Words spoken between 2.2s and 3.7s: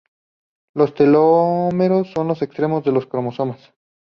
los extremos de los cromosomas.